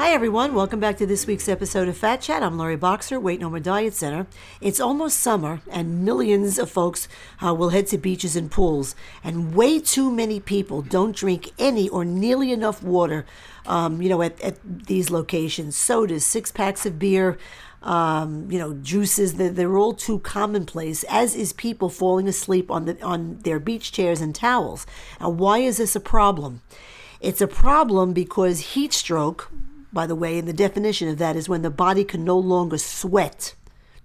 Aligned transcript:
Hi, 0.00 0.12
everyone. 0.12 0.54
Welcome 0.54 0.80
back 0.80 0.96
to 0.96 1.04
this 1.04 1.26
week's 1.26 1.46
episode 1.46 1.86
of 1.86 1.94
Fat 1.94 2.22
Chat. 2.22 2.42
I'm 2.42 2.56
Lori 2.56 2.74
Boxer, 2.74 3.20
Weight 3.20 3.38
No 3.38 3.50
More 3.50 3.60
Diet 3.60 3.92
Center. 3.92 4.26
It's 4.58 4.80
almost 4.80 5.20
summer, 5.20 5.60
and 5.70 6.06
millions 6.06 6.58
of 6.58 6.70
folks 6.70 7.06
uh, 7.44 7.52
will 7.52 7.68
head 7.68 7.86
to 7.88 7.98
beaches 7.98 8.34
and 8.34 8.50
pools. 8.50 8.94
And 9.22 9.54
way 9.54 9.78
too 9.78 10.10
many 10.10 10.40
people 10.40 10.80
don't 10.80 11.14
drink 11.14 11.50
any 11.58 11.86
or 11.86 12.06
nearly 12.06 12.50
enough 12.50 12.82
water, 12.82 13.26
um, 13.66 14.00
you 14.00 14.08
know, 14.08 14.22
at, 14.22 14.40
at 14.40 14.56
these 14.64 15.10
locations. 15.10 15.76
Sodas, 15.76 16.24
six 16.24 16.50
packs 16.50 16.86
of 16.86 16.98
beer, 16.98 17.36
um, 17.82 18.50
you 18.50 18.58
know, 18.58 18.72
juices. 18.72 19.34
They're, 19.34 19.50
they're 19.50 19.76
all 19.76 19.92
too 19.92 20.20
commonplace, 20.20 21.04
as 21.10 21.34
is 21.34 21.52
people 21.52 21.90
falling 21.90 22.26
asleep 22.26 22.70
on, 22.70 22.86
the, 22.86 22.98
on 23.02 23.40
their 23.40 23.60
beach 23.60 23.92
chairs 23.92 24.22
and 24.22 24.34
towels. 24.34 24.86
Now, 25.20 25.28
why 25.28 25.58
is 25.58 25.76
this 25.76 25.94
a 25.94 26.00
problem? 26.00 26.62
It's 27.20 27.42
a 27.42 27.46
problem 27.46 28.14
because 28.14 28.60
heat 28.60 28.94
stroke, 28.94 29.52
by 29.92 30.06
the 30.06 30.14
way, 30.14 30.38
and 30.38 30.46
the 30.46 30.52
definition 30.52 31.08
of 31.08 31.18
that 31.18 31.36
is 31.36 31.48
when 31.48 31.62
the 31.62 31.70
body 31.70 32.04
can 32.04 32.24
no 32.24 32.38
longer 32.38 32.78
sweat 32.78 33.54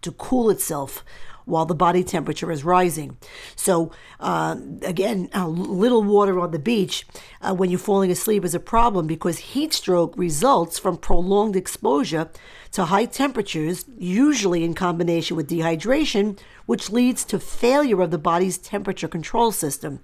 to 0.02 0.12
cool 0.12 0.50
itself 0.50 1.04
while 1.46 1.66
the 1.66 1.76
body 1.76 2.04
temperature 2.04 2.52
is 2.52 2.64
rising. 2.64 3.18
So, 3.56 3.92
uh, 4.20 4.58
again, 4.82 5.30
a 5.34 5.48
little 5.48 6.04
water 6.04 6.40
on 6.40 6.52
the 6.52 6.60
beach 6.60 7.06
uh, 7.42 7.54
when 7.54 7.70
you're 7.70 7.80
falling 7.80 8.12
asleep 8.12 8.44
is 8.44 8.56
a 8.56 8.60
problem 8.60 9.08
because 9.08 9.38
heat 9.38 9.74
stroke 9.74 10.18
results 10.18 10.80
from 10.80 10.98
prolonged 10.98 11.56
exposure 11.56 12.30
to 12.72 12.86
high 12.86 13.06
temperatures, 13.06 13.86
usually 13.98 14.64
in 14.64 14.74
combination 14.74 15.38
with 15.38 15.50
dehydration, 15.50 16.38
which 16.66 16.90
leads 16.90 17.24
to 17.26 17.40
failure 17.40 18.02
of 18.02 18.12
the 18.12 18.18
body's 18.18 18.58
temperature 18.58 19.08
control 19.08 19.52
system. 19.52 20.00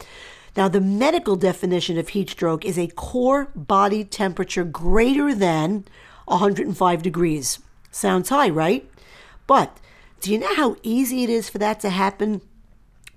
Now, 0.56 0.68
the 0.68 0.82
medical 0.82 1.36
definition 1.36 1.98
of 1.98 2.10
heat 2.10 2.30
stroke 2.30 2.66
is 2.66 2.78
a 2.78 2.88
core 2.88 3.52
body 3.56 4.04
temperature 4.04 4.66
greater 4.66 5.34
than 5.34 5.86
105 6.26 7.02
degrees. 7.02 7.60
Sounds 7.90 8.30
high, 8.30 8.50
right? 8.50 8.90
But 9.48 9.78
do 10.20 10.32
you 10.32 10.40
know 10.40 10.56
how 10.56 10.76
easy 10.84 11.24
it 11.24 11.30
is 11.30 11.50
for 11.50 11.58
that 11.60 11.80
to 11.82 11.90
happen 11.90 12.42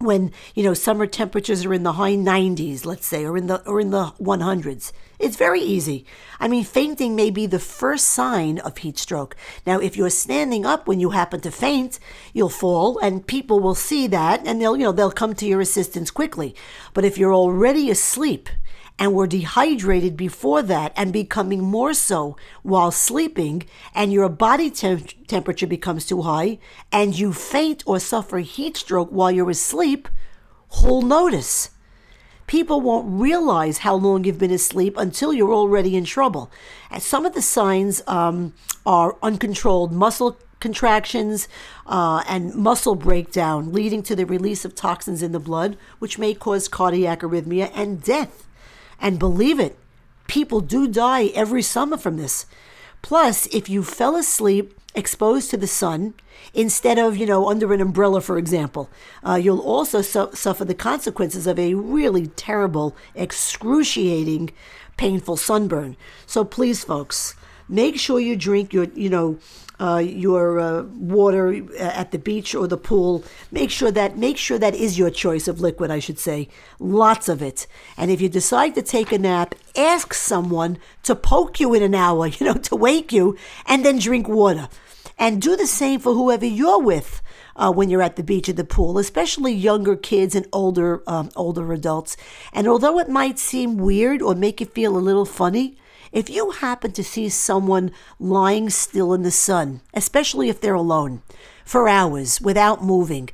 when 0.05 0.33
you 0.55 0.63
know 0.63 0.75
summer 0.75 1.07
temperatures 1.07 1.65
are 1.65 1.75
in 1.75 1.83
the 1.83 1.95
high 1.95 2.15
90s 2.15 2.85
let's 2.85 3.07
say 3.07 3.25
or 3.25 3.37
in 3.37 3.47
the 3.47 3.67
or 3.69 3.81
in 3.81 3.91
the 3.91 4.13
100s 4.21 4.93
it's 5.19 5.37
very 5.37 5.61
easy. 5.61 6.05
I 6.41 6.49
mean 6.49 6.65
fainting 6.65 7.15
may 7.15 7.31
be 7.31 7.47
the 7.47 7.59
first 7.59 8.09
sign 8.09 8.59
of 8.59 8.77
heat 8.79 8.99
stroke. 8.99 9.37
Now 9.67 9.81
if 9.81 9.97
you're 9.97 10.11
standing 10.11 10.67
up 10.67 10.87
when 10.87 11.01
you 11.01 11.11
happen 11.11 11.41
to 11.41 11.51
faint 11.51 11.99
you'll 12.33 12.49
fall 12.49 12.99
and 12.99 13.27
people 13.27 13.61
will 13.61 13.75
see 13.75 14.07
that 14.09 14.47
and 14.47 14.61
they'll 14.61 14.77
you 14.77 14.85
know 14.85 14.93
they'll 14.93 15.11
come 15.11 15.35
to 15.35 15.47
your 15.47 15.61
assistance 15.61 16.11
quickly. 16.11 16.55
But 16.93 17.05
if 17.05 17.17
you're 17.17 17.35
already 17.35 17.91
asleep 17.91 18.49
and 18.99 19.13
were 19.13 19.27
dehydrated 19.27 20.17
before 20.17 20.63
that 20.63 20.93
and 20.97 21.13
becoming 21.13 21.61
more 21.63 21.95
so 21.95 22.37
while 22.63 22.91
sleeping, 22.91 23.65
and 23.95 24.13
your 24.13 24.29
body 24.29 24.71
temp- 24.71 25.27
temperature 25.27 25.67
becomes 25.67 26.07
too 26.07 26.23
high, 26.23 26.59
and 26.93 27.19
you 27.19 27.33
faint 27.33 27.83
or 27.87 27.99
suffer 27.99 28.39
heat 28.39 28.77
stroke 28.77 29.11
while 29.11 29.31
you're 29.31 29.51
asleep, 29.51 30.09
who'll 30.77 31.03
notice? 31.03 31.71
People 32.47 32.81
won't 32.81 33.21
realize 33.21 33.79
how 33.79 33.95
long 33.95 34.25
you've 34.25 34.39
been 34.39 34.51
asleep 34.51 34.97
until 34.97 35.33
you're 35.33 35.53
already 35.53 35.97
in 35.97 36.05
trouble. 36.05 36.51
And 36.91 37.03
some 37.03 37.25
of 37.25 37.35
the 37.35 37.43
signs 37.43 38.03
um, 38.07 38.55
are 38.85 39.17
uncontrolled 39.23 39.93
muscle 39.93 40.39
contractions 40.61 41.49
uh, 41.87 42.23
and 42.29 42.55
muscle 42.55 42.95
breakdown, 42.95 43.73
leading 43.73 44.03
to 44.03 44.15
the 44.15 44.25
release 44.25 44.65
of 44.65 44.75
toxins 44.75 45.23
in 45.23 45.33
the 45.33 45.41
blood, 45.41 45.77
which 45.99 46.19
may 46.19 46.33
cause 46.33 46.69
cardiac 46.69 47.21
arrhythmia 47.21 47.71
and 47.75 48.03
death. 48.03 48.47
And 49.01 49.19
believe 49.19 49.61
it, 49.61 49.77
people 50.27 50.61
do 50.61 50.87
die 50.89 51.27
every 51.35 51.63
summer 51.63 51.97
from 51.97 52.17
this. 52.17 52.47
Plus, 53.03 53.47
if 53.49 53.69
you 53.69 53.83
fell 53.83 54.17
asleep 54.17 54.79
exposed 54.95 55.51
to 55.51 55.57
the 55.57 55.67
sun 55.67 56.15
instead 56.55 56.99
of, 56.99 57.17
you 57.17 57.27
know, 57.27 57.49
under 57.49 57.73
an 57.73 57.81
umbrella, 57.81 58.21
for 58.21 58.39
example, 58.39 58.89
uh, 59.27 59.35
you'll 59.35 59.61
also 59.61 60.01
su- 60.01 60.31
suffer 60.33 60.65
the 60.65 60.75
consequences 60.75 61.47
of 61.47 61.59
a 61.59 61.75
really 61.75 62.29
terrible, 62.29 62.97
excruciating, 63.15 64.51
painful 64.97 65.37
sunburn. 65.37 65.97
So 66.27 66.45
please, 66.45 66.85
folks, 66.85 67.35
make 67.69 67.99
sure 67.99 68.21
you 68.21 68.37
drink 68.37 68.73
your, 68.73 68.85
you 68.95 69.09
know, 69.09 69.39
uh, 69.81 69.99
your 69.99 70.61
uh, 70.61 70.83
water 70.83 71.67
at 71.79 72.13
the 72.13 72.19
beach 72.19 72.55
or 72.55 72.67
the 72.69 72.77
pool. 72.77 73.25
Make 73.51 73.71
sure 73.71 73.91
that 73.91 74.17
make 74.17 74.37
sure 74.37 74.59
that 74.59 74.75
is 74.75 74.99
your 74.99 75.11
choice 75.11 75.49
of 75.49 75.61
liquid. 75.61 75.91
I 75.91 75.99
should 75.99 76.19
say, 76.19 76.49
lots 76.79 77.29
of 77.29 77.43
it. 77.43 77.67
And 77.97 78.11
if 78.11 78.21
you 78.21 78.29
decide 78.29 78.75
to 78.77 78.83
take 78.83 79.13
a 79.13 79.19
nap, 79.19 79.55
ask 79.77 80.15
someone 80.15 80.79
to 81.03 81.15
poke 81.15 81.59
you 81.61 81.75
in 81.75 81.83
an 81.83 81.95
hour, 81.95 82.27
you 82.39 82.47
know, 82.47 82.55
to 82.55 82.77
wake 82.77 83.13
you, 83.13 83.37
and 83.67 83.85
then 83.85 83.99
drink 83.99 84.29
water. 84.29 84.69
And 85.17 85.41
do 85.41 85.57
the 85.57 85.67
same 85.67 86.01
for 86.01 86.13
whoever 86.13 86.47
you're 86.47 86.81
with. 86.81 87.21
Uh, 87.57 87.71
when 87.71 87.89
you're 87.89 88.03
at 88.03 88.17
the 88.17 88.23
beach 88.25 88.49
or 88.49 88.53
the 88.53 88.65
pool, 88.65 88.99
especially 88.99 89.53
younger 89.53 89.95
kids 89.95 90.35
and 90.35 90.45
older 90.53 91.05
um, 91.07 91.31
older 91.37 91.73
adults. 91.73 92.17
And 92.53 92.67
although 92.67 92.99
it 92.99 93.09
might 93.09 93.39
seem 93.39 93.77
weird 93.77 94.21
or 94.21 94.35
make 94.35 94.59
you 94.59 94.67
feel 94.67 94.97
a 94.97 94.99
little 94.99 95.25
funny, 95.25 95.77
if 96.15 96.31
you 96.31 96.53
happen 96.53 96.93
to 96.93 97.03
see 97.03 97.29
someone 97.29 97.91
lying 98.21 98.71
still 98.71 99.13
in 99.13 99.23
the 99.23 99.33
sun, 99.33 99.81
especially 99.93 100.49
if 100.49 100.61
they're 100.61 100.73
alone, 100.73 101.23
for 101.65 101.89
hours 101.89 102.41
without 102.41 102.85
moving, 102.85 103.31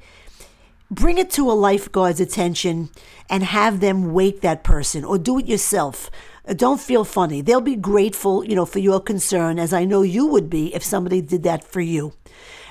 bring 0.90 1.18
it 1.18 1.28
to 1.30 1.50
a 1.50 1.52
lifeguard's 1.52 2.20
attention 2.20 2.88
and 3.28 3.44
have 3.44 3.80
them 3.80 4.14
wake 4.14 4.40
that 4.40 4.64
person 4.64 5.04
or 5.04 5.18
do 5.18 5.38
it 5.38 5.46
yourself. 5.46 6.10
Uh, 6.48 6.54
don't 6.54 6.80
feel 6.80 7.04
funny. 7.04 7.42
They'll 7.42 7.60
be 7.60 7.76
grateful, 7.76 8.44
you 8.44 8.56
know, 8.56 8.64
for 8.64 8.78
your 8.78 8.98
concern, 8.98 9.58
as 9.58 9.74
I 9.74 9.84
know 9.84 10.00
you 10.00 10.26
would 10.26 10.48
be 10.48 10.74
if 10.74 10.82
somebody 10.82 11.20
did 11.20 11.42
that 11.42 11.62
for 11.62 11.82
you. 11.82 12.14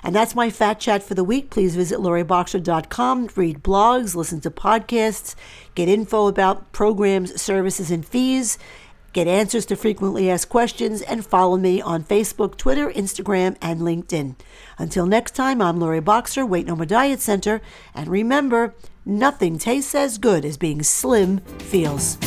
And 0.01 0.15
that's 0.15 0.33
my 0.33 0.49
fat 0.49 0.79
chat 0.79 1.03
for 1.03 1.13
the 1.13 1.23
week. 1.23 1.51
Please 1.51 1.75
visit 1.75 1.99
loriboxer.com, 1.99 3.29
read 3.35 3.61
blogs, 3.61 4.15
listen 4.15 4.41
to 4.41 4.49
podcasts, 4.49 5.35
get 5.75 5.87
info 5.87 6.27
about 6.27 6.71
programs, 6.71 7.39
services, 7.39 7.91
and 7.91 8.03
fees 8.03 8.57
get 9.13 9.27
answers 9.27 9.65
to 9.67 9.75
frequently 9.75 10.29
asked 10.29 10.49
questions, 10.49 11.01
and 11.01 11.25
follow 11.25 11.57
me 11.57 11.81
on 11.81 12.03
Facebook, 12.03 12.57
Twitter, 12.57 12.89
Instagram, 12.91 13.55
and 13.61 13.81
LinkedIn. 13.81 14.35
Until 14.77 15.05
next 15.05 15.35
time, 15.35 15.61
I'm 15.61 15.79
Lori 15.79 15.99
Boxer, 15.99 16.45
Weight 16.45 16.65
No 16.65 16.75
More 16.75 16.85
Diet 16.85 17.19
Center, 17.19 17.61
and 17.93 18.07
remember, 18.07 18.75
nothing 19.05 19.57
tastes 19.57 19.95
as 19.95 20.17
good 20.17 20.45
as 20.45 20.57
being 20.57 20.83
slim 20.83 21.39
feels. 21.59 22.17